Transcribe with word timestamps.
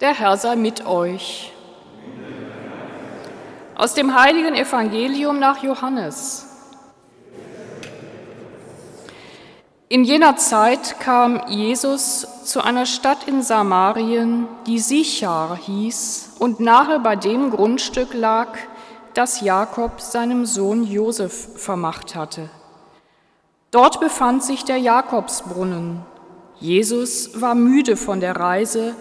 Der 0.00 0.14
Herr 0.14 0.36
sei 0.36 0.54
mit 0.54 0.86
euch. 0.86 1.52
Aus 3.74 3.94
dem 3.94 4.14
heiligen 4.14 4.54
Evangelium 4.54 5.40
nach 5.40 5.60
Johannes. 5.60 6.46
In 9.88 10.04
jener 10.04 10.36
Zeit 10.36 11.00
kam 11.00 11.42
Jesus 11.48 12.28
zu 12.44 12.62
einer 12.62 12.86
Stadt 12.86 13.26
in 13.26 13.42
Samarien, 13.42 14.46
die 14.66 14.78
Sichar 14.78 15.56
hieß 15.56 16.36
und 16.38 16.60
nahe 16.60 17.00
bei 17.00 17.16
dem 17.16 17.50
Grundstück 17.50 18.14
lag, 18.14 18.56
das 19.14 19.40
Jakob 19.40 20.00
seinem 20.00 20.46
Sohn 20.46 20.84
Josef 20.84 21.60
vermacht 21.60 22.14
hatte. 22.14 22.50
Dort 23.72 23.98
befand 23.98 24.44
sich 24.44 24.64
der 24.64 24.78
Jakobsbrunnen. 24.78 26.02
Jesus 26.60 27.40
war 27.40 27.56
müde 27.56 27.96
von 27.96 28.20
der 28.20 28.36
Reise 28.36 28.94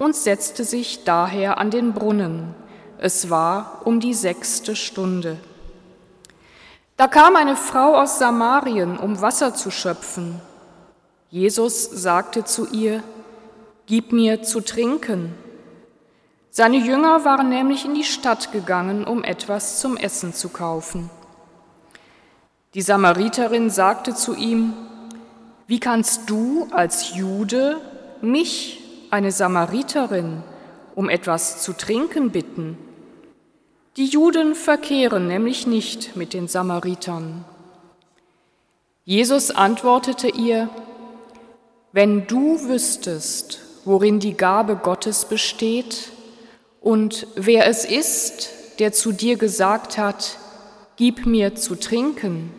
und 0.00 0.16
setzte 0.16 0.64
sich 0.64 1.04
daher 1.04 1.58
an 1.58 1.70
den 1.70 1.92
Brunnen. 1.92 2.54
Es 2.96 3.28
war 3.28 3.82
um 3.84 4.00
die 4.00 4.14
sechste 4.14 4.74
Stunde. 4.74 5.36
Da 6.96 7.06
kam 7.06 7.36
eine 7.36 7.54
Frau 7.54 7.96
aus 7.96 8.18
Samarien, 8.18 8.96
um 8.98 9.20
Wasser 9.20 9.54
zu 9.54 9.70
schöpfen. 9.70 10.40
Jesus 11.28 11.84
sagte 11.84 12.44
zu 12.44 12.66
ihr, 12.68 13.02
Gib 13.84 14.12
mir 14.12 14.42
zu 14.42 14.62
trinken. 14.62 15.34
Seine 16.50 16.78
Jünger 16.78 17.26
waren 17.26 17.50
nämlich 17.50 17.84
in 17.84 17.94
die 17.94 18.04
Stadt 18.04 18.52
gegangen, 18.52 19.04
um 19.04 19.22
etwas 19.22 19.80
zum 19.80 19.98
Essen 19.98 20.32
zu 20.32 20.48
kaufen. 20.48 21.10
Die 22.72 22.82
Samariterin 22.82 23.68
sagte 23.68 24.14
zu 24.14 24.34
ihm, 24.34 24.72
Wie 25.66 25.78
kannst 25.78 26.30
du 26.30 26.68
als 26.70 27.14
Jude 27.14 27.78
mich, 28.22 28.79
eine 29.10 29.32
Samariterin, 29.32 30.42
um 30.94 31.08
etwas 31.08 31.62
zu 31.62 31.72
trinken 31.72 32.30
bitten? 32.30 32.78
Die 33.96 34.06
Juden 34.06 34.54
verkehren 34.54 35.26
nämlich 35.26 35.66
nicht 35.66 36.16
mit 36.16 36.32
den 36.32 36.48
Samaritern. 36.48 37.44
Jesus 39.04 39.50
antwortete 39.50 40.28
ihr, 40.28 40.68
wenn 41.92 42.26
du 42.28 42.68
wüsstest, 42.68 43.60
worin 43.84 44.20
die 44.20 44.34
Gabe 44.34 44.76
Gottes 44.76 45.24
besteht 45.24 46.12
und 46.80 47.26
wer 47.34 47.66
es 47.66 47.84
ist, 47.84 48.50
der 48.78 48.92
zu 48.92 49.10
dir 49.12 49.36
gesagt 49.36 49.98
hat, 49.98 50.38
gib 50.96 51.26
mir 51.26 51.56
zu 51.56 51.74
trinken, 51.74 52.52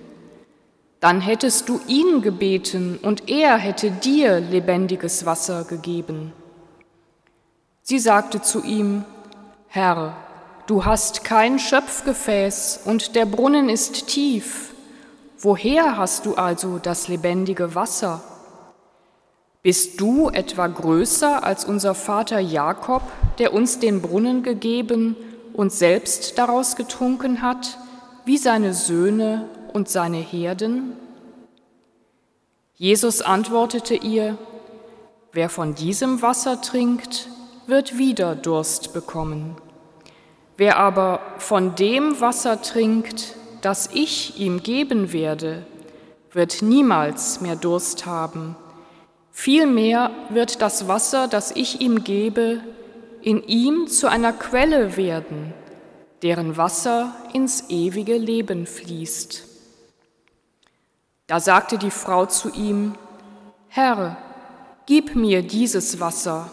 dann 0.99 1.21
hättest 1.21 1.69
du 1.69 1.79
ihn 1.87 2.21
gebeten 2.21 2.99
und 3.01 3.29
er 3.29 3.57
hätte 3.57 3.89
dir 3.89 4.39
lebendiges 4.39 5.25
Wasser 5.25 5.63
gegeben. 5.63 6.33
Sie 7.83 7.99
sagte 7.99 8.41
zu 8.41 8.63
ihm, 8.63 9.05
Herr, 9.67 10.15
Du 10.67 10.85
hast 10.85 11.25
kein 11.25 11.59
Schöpfgefäß 11.59 12.81
und 12.85 13.15
der 13.15 13.25
Brunnen 13.25 13.67
ist 13.67 14.07
tief. 14.07 14.73
Woher 15.37 15.97
hast 15.97 16.25
du 16.25 16.35
also 16.35 16.77
das 16.77 17.09
lebendige 17.09 17.75
Wasser? 17.75 18.21
Bist 19.63 19.99
du 19.99 20.29
etwa 20.29 20.67
größer 20.67 21.43
als 21.43 21.65
unser 21.65 21.93
Vater 21.93 22.39
Jakob, 22.39 23.01
der 23.37 23.53
uns 23.53 23.79
den 23.79 24.01
Brunnen 24.01 24.43
gegeben 24.43 25.15
und 25.51 25.73
selbst 25.73 26.37
daraus 26.37 26.75
getrunken 26.75 27.41
hat, 27.41 27.77
wie 28.23 28.37
seine 28.37 28.73
Söhne 28.73 29.49
und 29.73 29.89
seine 29.89 30.19
Herden? 30.19 30.95
Jesus 32.75 33.21
antwortete 33.21 33.95
ihr, 33.95 34.37
Wer 35.33 35.49
von 35.49 35.75
diesem 35.75 36.21
Wasser 36.21 36.61
trinkt, 36.61 37.27
wird 37.67 37.97
wieder 37.97 38.35
Durst 38.35 38.93
bekommen. 38.93 39.55
Wer 40.57 40.77
aber 40.77 41.21
von 41.37 41.75
dem 41.75 42.19
Wasser 42.21 42.61
trinkt, 42.61 43.35
das 43.61 43.89
ich 43.93 44.39
ihm 44.39 44.63
geben 44.63 45.13
werde, 45.13 45.65
wird 46.31 46.61
niemals 46.61 47.41
mehr 47.41 47.55
Durst 47.55 48.05
haben. 48.05 48.55
Vielmehr 49.31 50.11
wird 50.29 50.61
das 50.61 50.87
Wasser, 50.87 51.27
das 51.27 51.51
ich 51.51 51.81
ihm 51.81 52.03
gebe, 52.03 52.61
in 53.21 53.43
ihm 53.43 53.87
zu 53.87 54.07
einer 54.09 54.33
Quelle 54.33 54.97
werden, 54.97 55.53
deren 56.21 56.57
Wasser 56.57 57.15
ins 57.33 57.69
ewige 57.69 58.17
Leben 58.17 58.65
fließt. 58.65 59.47
Da 61.27 61.39
sagte 61.39 61.77
die 61.77 61.91
Frau 61.91 62.25
zu 62.25 62.51
ihm, 62.51 62.95
Herr, 63.67 64.17
gib 64.85 65.15
mir 65.15 65.43
dieses 65.43 65.99
Wasser, 65.99 66.51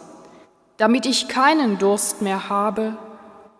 damit 0.78 1.06
ich 1.06 1.28
keinen 1.28 1.78
Durst 1.78 2.22
mehr 2.22 2.48
habe 2.48 2.96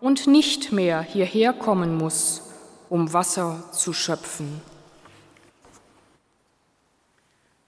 und 0.00 0.26
nicht 0.26 0.72
mehr 0.72 1.02
hierher 1.02 1.52
kommen 1.52 1.98
muss, 1.98 2.42
um 2.88 3.12
Wasser 3.12 3.64
zu 3.72 3.92
schöpfen. 3.92 4.62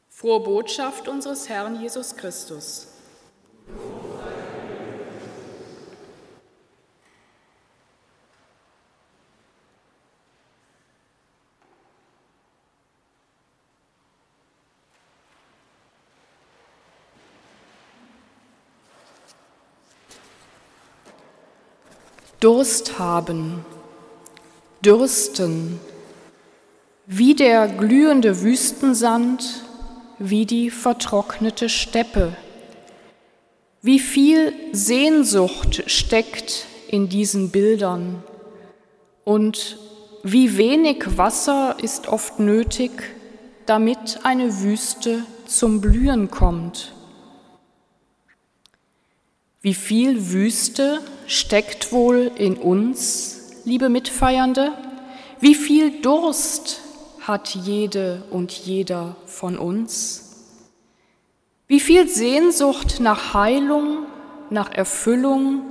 Frohe 0.09 0.41
Botschaft 0.41 1.09
unseres 1.09 1.49
Herrn 1.49 1.81
Jesus 1.81 2.16
Christus. 2.16 2.90
Durst 22.41 22.99
haben, 22.99 23.67
dürsten, 24.83 25.78
wie 27.05 27.34
der 27.34 27.69
glühende 27.69 28.41
Wüstensand, 28.41 29.62
wie 30.19 30.47
die 30.47 30.71
vertrocknete 30.71 31.69
Steppe. 31.69 32.34
Wie 33.83 33.99
viel 33.99 34.55
Sehnsucht 34.73 35.83
steckt 35.87 36.65
in 36.89 37.11
diesen 37.11 37.51
Bildern 37.51 38.23
und 39.25 39.78
wie 40.22 40.57
wenig 40.57 41.19
Wasser 41.19 41.77
ist 41.83 42.09
oft 42.09 42.39
nötig, 42.39 42.91
damit 43.67 44.21
eine 44.22 44.62
Wüste 44.62 45.25
zum 45.47 45.83
Blühen 45.83 46.31
kommt. 46.31 46.95
Wie 49.61 49.75
viel 49.75 50.31
Wüste 50.31 51.01
steckt 51.31 51.93
wohl 51.93 52.33
in 52.35 52.57
uns, 52.57 53.63
liebe 53.65 53.89
Mitfeiernde? 53.89 54.73
Wie 55.39 55.55
viel 55.55 56.03
Durst 56.03 56.81
hat 57.21 57.51
jede 57.55 58.25
und 58.31 58.51
jeder 58.51 59.15
von 59.27 59.57
uns? 59.57 60.49
Wie 61.69 61.79
viel 61.79 62.09
Sehnsucht 62.09 62.99
nach 62.99 63.33
Heilung, 63.33 64.07
nach 64.51 64.73
Erfüllung, 64.73 65.63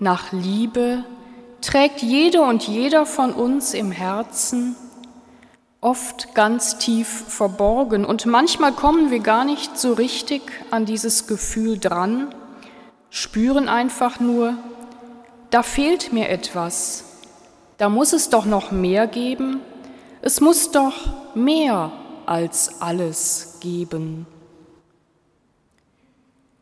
nach 0.00 0.32
Liebe 0.32 1.04
trägt 1.60 2.02
jede 2.02 2.42
und 2.42 2.66
jeder 2.66 3.06
von 3.06 3.32
uns 3.32 3.74
im 3.74 3.92
Herzen, 3.92 4.74
oft 5.80 6.34
ganz 6.34 6.78
tief 6.78 7.06
verborgen. 7.28 8.04
Und 8.04 8.26
manchmal 8.26 8.72
kommen 8.72 9.12
wir 9.12 9.20
gar 9.20 9.44
nicht 9.44 9.78
so 9.78 9.92
richtig 9.92 10.42
an 10.72 10.86
dieses 10.86 11.28
Gefühl 11.28 11.78
dran, 11.78 12.34
spüren 13.10 13.68
einfach 13.68 14.18
nur, 14.18 14.58
da 15.50 15.62
fehlt 15.62 16.12
mir 16.12 16.28
etwas, 16.28 17.04
da 17.78 17.88
muss 17.88 18.12
es 18.12 18.28
doch 18.30 18.44
noch 18.44 18.70
mehr 18.70 19.06
geben, 19.06 19.60
es 20.20 20.40
muss 20.40 20.70
doch 20.70 20.94
mehr 21.34 21.92
als 22.26 22.80
alles 22.80 23.58
geben. 23.60 24.26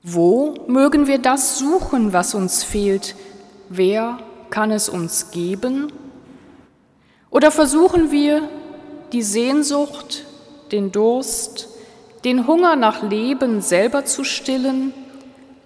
Wo 0.02 0.54
mögen 0.68 1.06
wir 1.06 1.18
das 1.18 1.58
suchen, 1.58 2.12
was 2.12 2.34
uns 2.34 2.62
fehlt? 2.62 3.16
Wer 3.68 4.18
kann 4.50 4.70
es 4.70 4.88
uns 4.88 5.32
geben? 5.32 5.92
Oder 7.30 7.50
versuchen 7.50 8.12
wir, 8.12 8.48
die 9.12 9.22
Sehnsucht, 9.22 10.24
den 10.70 10.92
Durst, 10.92 11.68
den 12.24 12.46
Hunger 12.46 12.76
nach 12.76 13.02
Leben 13.02 13.60
selber 13.60 14.04
zu 14.04 14.22
stillen 14.22 14.92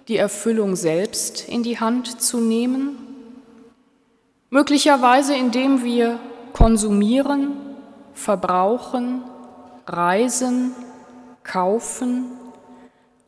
die 0.07 0.17
Erfüllung 0.17 0.75
selbst 0.75 1.47
in 1.47 1.63
die 1.63 1.79
Hand 1.79 2.21
zu 2.21 2.39
nehmen? 2.39 3.10
Möglicherweise 4.53 5.33
indem 5.33 5.81
wir 5.81 6.19
konsumieren, 6.51 7.53
verbrauchen, 8.13 9.23
reisen, 9.87 10.75
kaufen 11.41 12.25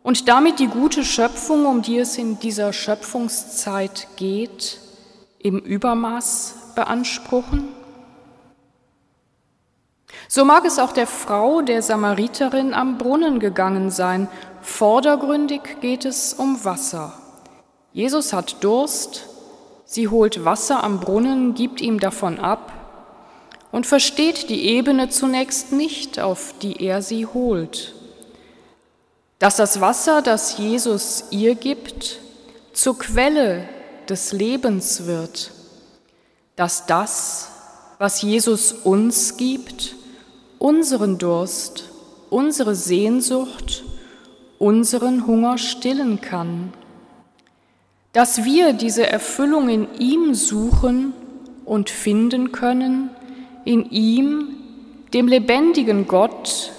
und 0.04 0.28
damit 0.28 0.60
die 0.60 0.68
gute 0.68 1.06
Schöpfung, 1.06 1.66
um 1.66 1.82
die 1.82 1.98
es 1.98 2.18
in 2.18 2.40
dieser 2.40 2.74
Schöpfungszeit 2.74 4.10
geht, 4.18 4.82
im 5.40 5.60
Übermaß 5.60 6.74
beanspruchen? 6.76 7.70
So 10.28 10.44
mag 10.44 10.66
es 10.66 10.78
auch 10.78 10.92
der 10.92 11.08
Frau 11.08 11.62
der 11.62 11.82
Samariterin 11.82 12.74
am 12.74 12.98
Brunnen 12.98 13.40
gegangen 13.40 13.92
sein 13.92 14.28
Vordergründig 14.62 15.80
geht 15.80 16.04
es 16.04 16.34
um 16.34 16.66
Wasser. 16.66 17.14
Jesus 17.94 18.34
hat 18.34 18.62
Durst, 18.62 19.30
sie 19.94 20.08
holt 20.08 20.44
Wasser 20.44 20.84
am 20.84 21.00
Brunnen, 21.00 21.54
gibt 21.54 21.80
ihm 21.80 22.00
davon 22.00 22.40
ab 22.40 22.74
und 23.72 23.86
versteht 23.86 24.50
die 24.50 24.66
Ebene 24.66 25.10
zunächst 25.10 25.72
nicht, 25.72 26.20
auf 26.20 26.56
die 26.62 26.84
er 26.84 27.04
sie 27.04 27.28
holt. 27.28 27.94
Dass 29.38 29.56
das 29.56 29.82
Wasser, 29.82 30.24
das 30.24 30.58
Jesus 30.58 31.26
ihr 31.30 31.54
gibt, 31.54 32.20
zur 32.72 32.98
Quelle 32.98 33.70
des 34.10 34.32
Lebens 34.32 35.06
wird, 35.06 35.52
dass 36.56 36.88
das, 36.88 37.50
was 38.00 38.24
Jesus 38.24 38.72
uns 38.72 39.38
gibt, 39.38 39.96
unseren 40.58 41.20
Durst, 41.20 41.86
unsere 42.32 42.74
Sehnsucht, 42.74 43.84
unseren 44.58 45.28
Hunger 45.28 45.60
stillen 45.60 46.20
kann, 46.20 46.74
dass 48.14 48.46
wir 48.46 48.74
diese 48.74 49.08
Erfüllung 49.08 49.70
in 49.70 49.88
ihm 50.00 50.36
suchen 50.36 51.14
und 51.66 51.90
finden 51.90 52.52
können, 52.52 53.10
in 53.66 53.90
ihm, 53.90 54.56
dem 55.14 55.28
lebendigen 55.28 56.08
Gott, 56.08 56.72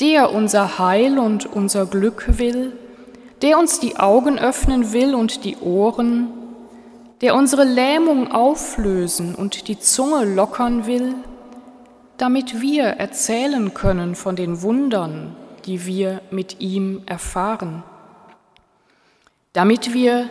der 0.00 0.32
unser 0.32 0.78
Heil 0.78 1.18
und 1.18 1.46
unser 1.46 1.86
Glück 1.86 2.38
will, 2.38 2.72
der 3.40 3.58
uns 3.58 3.80
die 3.80 3.96
Augen 3.96 4.38
öffnen 4.38 4.92
will 4.92 5.14
und 5.14 5.44
die 5.44 5.56
Ohren, 5.56 6.28
der 7.22 7.34
unsere 7.34 7.64
Lähmung 7.64 8.30
auflösen 8.30 9.34
und 9.34 9.68
die 9.68 9.78
Zunge 9.78 10.24
lockern 10.24 10.86
will, 10.86 11.14
damit 12.18 12.60
wir 12.60 12.84
erzählen 12.84 13.72
können 13.72 14.14
von 14.14 14.36
den 14.36 14.60
Wundern, 14.60 15.34
die 15.64 15.86
wir 15.86 16.20
mit 16.30 16.60
ihm 16.60 17.02
erfahren, 17.06 17.82
damit 19.52 19.94
wir 19.94 20.28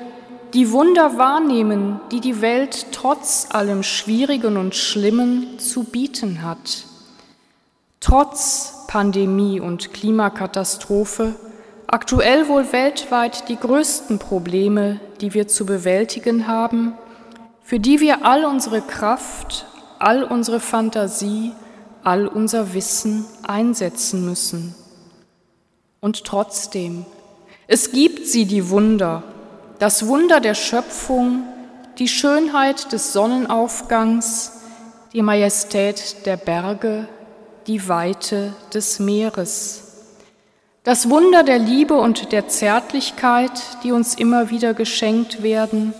die 0.53 0.71
Wunder 0.71 1.17
wahrnehmen, 1.17 1.99
die 2.11 2.19
die 2.19 2.41
Welt 2.41 2.87
trotz 2.91 3.47
allem 3.49 3.81
Schwierigen 3.81 4.55
und 4.57 4.75
Schlimmen 4.75 5.57
zu 5.57 5.83
bieten 5.83 6.43
hat. 6.43 6.85
Trotz 7.99 8.85
Pandemie 8.87 9.59
und 9.59 9.93
Klimakatastrophe, 9.93 11.35
aktuell 11.87 12.47
wohl 12.47 12.71
weltweit 12.71 13.49
die 13.49 13.55
größten 13.55 14.19
Probleme, 14.19 14.99
die 15.21 15.33
wir 15.33 15.47
zu 15.47 15.65
bewältigen 15.65 16.47
haben, 16.47 16.93
für 17.63 17.79
die 17.79 17.99
wir 17.99 18.23
all 18.23 18.45
unsere 18.45 18.81
Kraft, 18.81 19.65
all 19.97 20.23
unsere 20.23 20.59
Fantasie, 20.59 21.53
all 22.03 22.27
unser 22.27 22.75
Wissen 22.75 23.25
einsetzen 23.41 24.25
müssen. 24.25 24.75
Und 25.99 26.25
trotzdem, 26.25 27.05
es 27.65 27.91
gibt 27.91 28.27
sie, 28.27 28.45
die 28.45 28.69
Wunder, 28.69 29.23
das 29.79 30.07
Wunder 30.07 30.39
der 30.39 30.53
Schöpfung, 30.53 31.43
die 31.99 32.07
Schönheit 32.07 32.91
des 32.91 33.13
Sonnenaufgangs, 33.13 34.51
die 35.13 35.21
Majestät 35.21 36.25
der 36.25 36.37
Berge, 36.37 37.07
die 37.67 37.87
Weite 37.87 38.53
des 38.73 38.99
Meeres. 38.99 39.83
Das 40.83 41.09
Wunder 41.09 41.43
der 41.43 41.59
Liebe 41.59 41.93
und 41.93 42.31
der 42.31 42.47
Zärtlichkeit, 42.47 43.51
die 43.83 43.91
uns 43.91 44.15
immer 44.15 44.49
wieder 44.49 44.73
geschenkt 44.73 45.41
werden, 45.43 45.93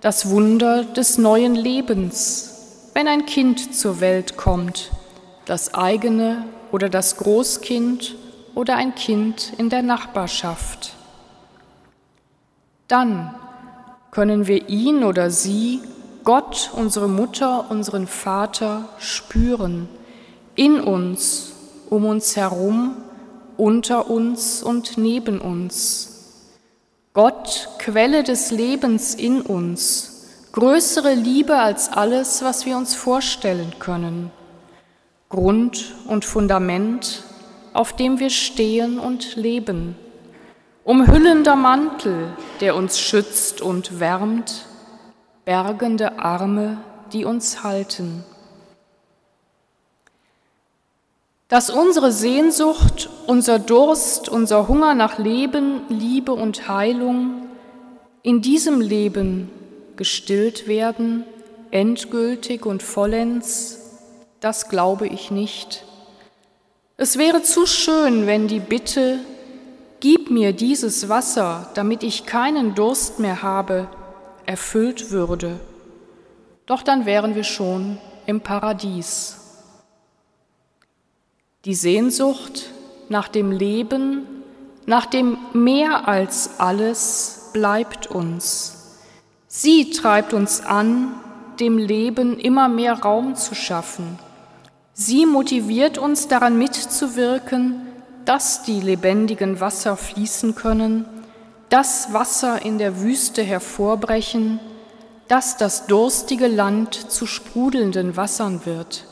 das 0.00 0.28
Wunder 0.30 0.84
des 0.84 1.18
neuen 1.18 1.54
Lebens, 1.54 2.90
wenn 2.94 3.06
ein 3.06 3.26
Kind 3.26 3.74
zur 3.74 4.00
Welt 4.00 4.36
kommt, 4.36 4.90
das 5.44 5.74
eigene 5.74 6.44
oder 6.72 6.88
das 6.88 7.16
Großkind 7.16 8.16
oder 8.54 8.76
ein 8.76 8.94
Kind 8.94 9.52
in 9.56 9.70
der 9.70 9.82
Nachbarschaft. 9.82 10.97
Dann 12.88 13.34
können 14.10 14.46
wir 14.46 14.70
ihn 14.70 15.04
oder 15.04 15.30
sie, 15.30 15.80
Gott, 16.24 16.70
unsere 16.74 17.08
Mutter, 17.08 17.70
unseren 17.70 18.06
Vater 18.06 18.88
spüren, 18.98 19.88
in 20.54 20.80
uns, 20.80 21.52
um 21.90 22.06
uns 22.06 22.36
herum, 22.36 22.96
unter 23.58 24.10
uns 24.10 24.62
und 24.62 24.96
neben 24.96 25.40
uns. 25.40 26.44
Gott, 27.12 27.68
Quelle 27.78 28.22
des 28.22 28.50
Lebens 28.50 29.14
in 29.14 29.42
uns, 29.42 30.46
größere 30.52 31.14
Liebe 31.14 31.56
als 31.58 31.92
alles, 31.92 32.42
was 32.42 32.64
wir 32.64 32.76
uns 32.78 32.94
vorstellen 32.94 33.74
können, 33.78 34.30
Grund 35.28 35.94
und 36.06 36.24
Fundament, 36.24 37.22
auf 37.74 37.92
dem 37.94 38.18
wir 38.18 38.30
stehen 38.30 38.98
und 38.98 39.36
leben 39.36 39.94
umhüllender 40.88 41.54
Mantel, 41.54 42.32
der 42.62 42.74
uns 42.74 42.98
schützt 42.98 43.60
und 43.60 44.00
wärmt, 44.00 44.64
bergende 45.44 46.18
Arme, 46.18 46.78
die 47.12 47.26
uns 47.26 47.62
halten. 47.62 48.24
Dass 51.48 51.68
unsere 51.68 52.10
Sehnsucht, 52.10 53.10
unser 53.26 53.58
Durst, 53.58 54.30
unser 54.30 54.66
Hunger 54.66 54.94
nach 54.94 55.18
Leben, 55.18 55.82
Liebe 55.90 56.32
und 56.32 56.68
Heilung 56.68 57.46
in 58.22 58.40
diesem 58.40 58.80
Leben 58.80 59.50
gestillt 59.96 60.68
werden, 60.68 61.24
endgültig 61.70 62.64
und 62.64 62.82
vollends, 62.82 63.90
das 64.40 64.70
glaube 64.70 65.06
ich 65.06 65.30
nicht. 65.30 65.84
Es 66.96 67.18
wäre 67.18 67.42
zu 67.42 67.66
schön, 67.66 68.26
wenn 68.26 68.48
die 68.48 68.60
Bitte, 68.60 69.18
Gib 70.00 70.30
mir 70.30 70.52
dieses 70.52 71.08
Wasser, 71.08 71.70
damit 71.74 72.04
ich 72.04 72.24
keinen 72.24 72.76
Durst 72.76 73.18
mehr 73.18 73.42
habe, 73.42 73.88
erfüllt 74.46 75.10
würde. 75.10 75.58
Doch 76.66 76.82
dann 76.82 77.04
wären 77.04 77.34
wir 77.34 77.42
schon 77.42 77.98
im 78.26 78.40
Paradies. 78.40 79.38
Die 81.64 81.74
Sehnsucht 81.74 82.70
nach 83.08 83.26
dem 83.26 83.50
Leben, 83.50 84.26
nach 84.86 85.06
dem 85.06 85.36
mehr 85.52 86.06
als 86.06 86.60
alles 86.60 87.50
bleibt 87.52 88.06
uns. 88.06 88.98
Sie 89.48 89.90
treibt 89.90 90.32
uns 90.32 90.60
an, 90.60 91.14
dem 91.58 91.76
Leben 91.76 92.38
immer 92.38 92.68
mehr 92.68 93.00
Raum 93.00 93.34
zu 93.34 93.56
schaffen. 93.56 94.18
Sie 94.92 95.26
motiviert 95.26 95.98
uns 95.98 96.28
daran 96.28 96.56
mitzuwirken, 96.56 97.87
dass 98.28 98.62
die 98.62 98.82
lebendigen 98.82 99.58
Wasser 99.58 99.96
fließen 99.96 100.54
können, 100.54 101.06
dass 101.70 102.12
Wasser 102.12 102.60
in 102.60 102.76
der 102.76 103.00
Wüste 103.00 103.42
hervorbrechen, 103.42 104.60
dass 105.28 105.56
das 105.56 105.86
durstige 105.86 106.46
Land 106.46 107.10
zu 107.10 107.24
sprudelnden 107.24 108.18
Wassern 108.18 108.66
wird, 108.66 109.06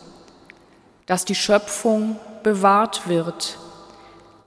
dass 1.06 1.24
die 1.24 1.34
Schöpfung 1.34 2.16
bewahrt 2.42 3.08
wird, 3.08 3.56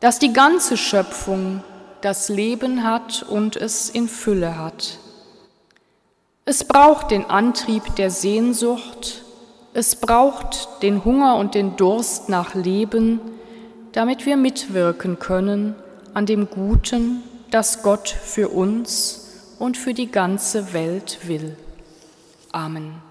dass 0.01 0.19
die 0.19 0.33
ganze 0.33 0.77
Schöpfung 0.77 1.63
das 2.01 2.29
Leben 2.29 2.83
hat 2.83 3.23
und 3.23 3.55
es 3.55 3.89
in 3.89 4.07
Fülle 4.07 4.59
hat. 4.59 4.99
Es 6.45 6.63
braucht 6.63 7.09
den 7.09 7.25
Antrieb 7.25 7.95
der 7.95 8.11
Sehnsucht, 8.11 9.23
es 9.73 9.95
braucht 9.95 10.83
den 10.83 11.03
Hunger 11.03 11.37
und 11.37 11.55
den 11.55 11.75
Durst 11.75 12.29
nach 12.29 12.53
Leben, 12.53 13.19
damit 13.91 14.25
wir 14.25 14.37
mitwirken 14.37 15.19
können 15.19 15.75
an 16.13 16.25
dem 16.25 16.49
Guten, 16.49 17.23
das 17.51 17.81
Gott 17.83 18.09
für 18.09 18.49
uns 18.49 19.55
und 19.59 19.77
für 19.77 19.93
die 19.93 20.11
ganze 20.11 20.73
Welt 20.73 21.19
will. 21.27 21.55
Amen. 22.51 23.08